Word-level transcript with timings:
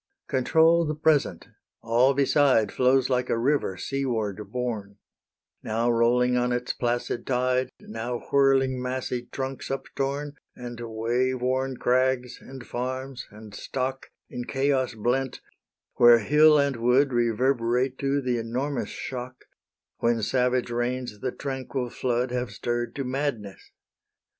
Control 0.27 0.83
the 0.83 0.95
present: 0.95 1.47
all 1.83 2.15
beside 2.15 2.71
Flows 2.71 3.07
like 3.07 3.29
a 3.29 3.37
river 3.37 3.77
seaward 3.77 4.41
borne, 4.51 4.95
Now 5.61 5.91
rolling 5.91 6.35
on 6.35 6.51
its 6.51 6.73
placid 6.73 7.27
tide, 7.27 7.69
Now 7.79 8.21
whirling 8.31 8.81
massy 8.81 9.27
trunks 9.31 9.69
uptorn, 9.69 10.33
And 10.55 10.79
waveworn 10.81 11.77
crags, 11.77 12.39
and 12.41 12.65
farms, 12.65 13.27
and 13.29 13.53
stock, 13.53 14.09
In 14.27 14.45
chaos 14.45 14.95
blent, 14.95 15.39
while 15.97 16.17
hill 16.17 16.57
and 16.57 16.77
wood 16.77 17.13
Reverberate 17.13 17.99
to 17.99 18.21
the 18.23 18.39
enormous 18.39 18.89
shock, 18.89 19.45
When 19.97 20.23
savage 20.23 20.71
rains 20.71 21.19
the 21.19 21.31
tranquil 21.31 21.91
flood 21.91 22.31
Have 22.31 22.49
stirr'd 22.49 22.95
to 22.95 23.03
madness. 23.03 23.69